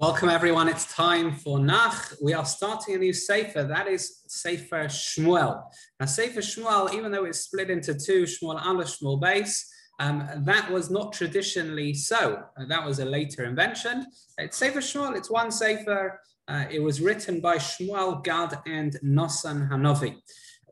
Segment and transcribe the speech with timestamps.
[0.00, 0.66] Welcome everyone.
[0.66, 2.14] It's time for Nach.
[2.22, 3.64] We are starting a new Sefer.
[3.64, 5.62] That is Sefer Shmuel.
[6.00, 9.62] Now, Sefer Shmuel, even though it's split into two, Shmuel Aleph, Shmuel Beis,
[9.98, 12.42] um, that was not traditionally so.
[12.58, 14.06] Uh, that was a later invention.
[14.38, 15.18] It's Sefer Shmuel.
[15.18, 16.18] It's one Sefer.
[16.48, 20.16] Uh, it was written by Shmuel, Gad, and Nosson Hanovi.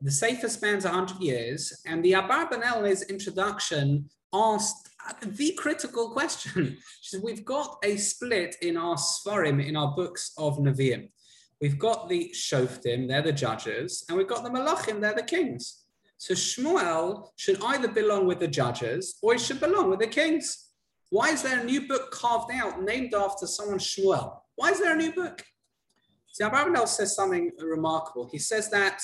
[0.01, 4.89] The Sefer spans 100 years, and the Abarbanel in his introduction asked
[5.23, 6.79] the critical question.
[7.23, 11.09] We've got a split in our Sefarim, in our books of Nevi'im.
[11.61, 15.87] We've got the Shoftim, they're the judges, and we've got the Malachim, they're the kings.
[16.17, 20.69] So Shmuel should either belong with the judges or he should belong with the kings.
[21.11, 24.39] Why is there a new book carved out named after someone Shmuel?
[24.55, 25.45] Why is there a new book?
[26.29, 28.29] See, Abravanel says something remarkable.
[28.31, 29.03] He says that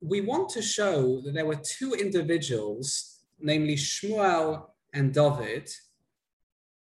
[0.00, 5.70] we want to show that there were two individuals namely Shmuel and David.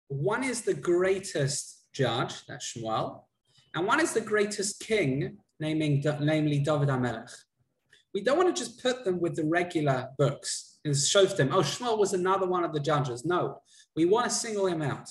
[0.07, 3.23] One is the greatest judge, that's Shmuel,
[3.73, 7.31] and one is the greatest king, naming, namely David HaMelech.
[8.13, 11.61] We don't want to just put them with the regular books and show them, oh,
[11.61, 13.25] Shmuel was another one of the judges.
[13.25, 13.61] No,
[13.95, 15.09] we want to single him out.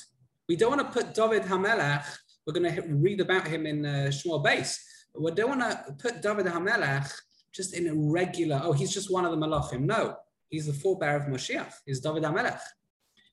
[0.49, 2.05] We don't want to put David HaMelech,
[2.47, 4.79] we're going to read about him in uh, Shmuel Beis.
[5.19, 7.12] We don't want to put David HaMelech
[7.53, 9.81] just in a regular, oh, he's just one of the Malachim.
[9.81, 10.17] No,
[10.53, 11.72] He's the forebearer of Moshiach.
[11.86, 12.61] He's David HaMelech.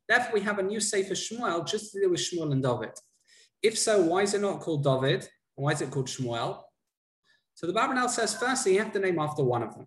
[0.08, 2.94] Therefore, we have a new Sefer Shmuel just to deal with Shmuel and David.
[3.62, 5.28] If so, why is it not called David?
[5.56, 6.62] Why is it called Shmuel?
[7.56, 9.86] So the Abarbanel says, firstly, you have to name after one of them.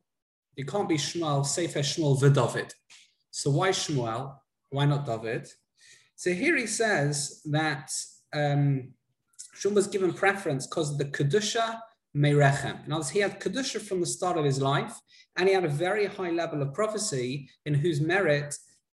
[0.56, 2.74] You can't be Shmuel, Sefer Shmuel, the David.
[3.30, 4.36] So why Shmuel?
[4.68, 5.48] Why not David?
[6.14, 7.90] So here he says that
[8.34, 8.92] um,
[9.56, 11.78] Shmuel was given preference because of the Kedusha
[12.16, 12.84] Meirechem.
[12.86, 14.94] In other words, he had Kedusha from the start of his life,
[15.36, 18.54] and he had a very high level of prophecy in whose merit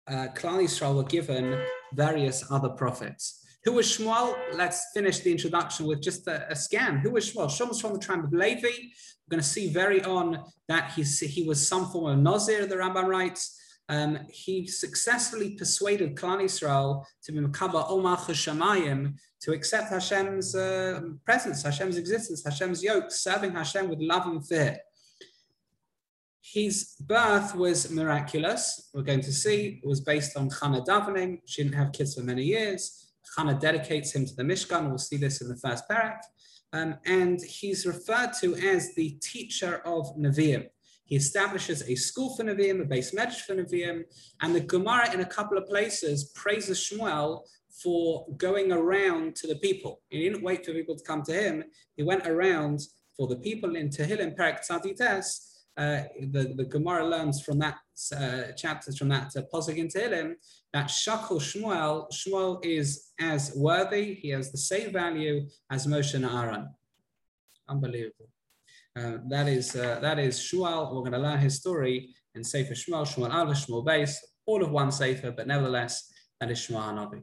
[0.09, 1.59] uh, Klal Yisrael were given
[1.95, 3.41] various other prophets.
[3.65, 4.37] Who was Shmuel?
[4.53, 6.99] Let's finish the introduction with just a, a scan.
[6.99, 7.47] Who was Shmuel?
[7.47, 8.67] Shmuel was from the tribe of Levi.
[8.67, 12.77] We're going to see very on that he's, he was some form of Nazir, the
[12.77, 13.59] Rambam writes.
[13.89, 21.63] Um, he successfully persuaded Klal Israel to be Omar Shamayim, to accept Hashem's uh, presence,
[21.63, 24.79] Hashem's existence, Hashem's yoke, serving Hashem with love and fear.
[26.41, 28.91] His birth was miraculous.
[28.95, 31.41] We're going to see it was based on Chana davening.
[31.45, 33.13] She didn't have kids for many years.
[33.37, 34.89] Chana dedicates him to the Mishkan.
[34.89, 36.21] We'll see this in the first parak.
[36.73, 40.69] Um, and he's referred to as the teacher of Nevi'im.
[41.05, 44.05] He establishes a school for Nevi'im, a beis medrash for Nevi'im,
[44.41, 47.43] and the Gemara in a couple of places praises Shmuel
[47.83, 50.01] for going around to the people.
[50.09, 51.65] He didn't wait for people to come to him.
[51.97, 52.81] He went around
[53.17, 55.51] for the people in Tehillim, Perak Tzadi Tes.
[55.77, 57.79] Uh, the, the Gemara learns from that
[58.17, 60.35] uh, chapters from that uh, Posuk in Tehillim
[60.73, 66.25] that Shakul Shmuel, Shmuel is as worthy, he has the same value as Moshe and
[66.25, 66.69] Aaron.
[67.69, 68.29] Unbelievable.
[68.97, 70.93] Uh, that is uh, that is Shmuel.
[70.93, 74.17] We're going to learn his story in Sefer Shmuel, Shmuel Aleph, Shmuel Beis,
[74.47, 77.23] all of one Sefer, but nevertheless, that is Shmuel Hanavi.